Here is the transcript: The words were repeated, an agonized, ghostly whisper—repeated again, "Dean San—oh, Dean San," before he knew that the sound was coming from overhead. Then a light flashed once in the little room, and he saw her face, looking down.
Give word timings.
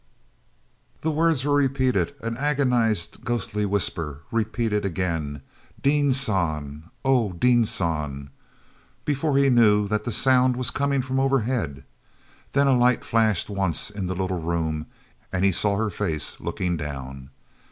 The 1.01 1.11
words 1.11 1.45
were 1.45 1.53
repeated, 1.53 2.15
an 2.23 2.35
agonized, 2.35 3.23
ghostly 3.23 3.67
whisper—repeated 3.67 4.83
again, 4.83 5.43
"Dean 5.79 6.11
San—oh, 6.11 7.33
Dean 7.33 7.65
San," 7.65 8.31
before 9.05 9.37
he 9.37 9.51
knew 9.51 9.87
that 9.89 10.03
the 10.03 10.11
sound 10.11 10.55
was 10.57 10.71
coming 10.71 11.03
from 11.03 11.19
overhead. 11.19 11.83
Then 12.53 12.65
a 12.65 12.75
light 12.75 13.05
flashed 13.05 13.47
once 13.47 13.91
in 13.91 14.07
the 14.07 14.15
little 14.15 14.41
room, 14.41 14.87
and 15.31 15.45
he 15.45 15.51
saw 15.51 15.77
her 15.77 15.91
face, 15.91 16.39
looking 16.39 16.77
down. 16.77 17.29